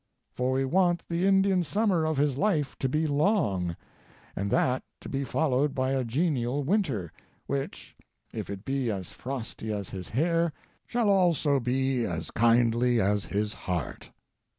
[0.33, 3.75] For we want the Indian Summer of his life to be long,
[4.35, 7.11] and that to be followed by a genial Winter,
[7.45, 7.95] which
[8.33, 10.53] if it be as frosty as his hair,
[10.87, 14.09] shall also be as kindly as his heart.